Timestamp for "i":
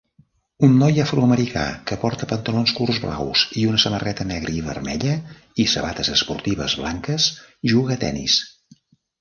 3.63-3.67, 4.61-4.65, 5.65-5.69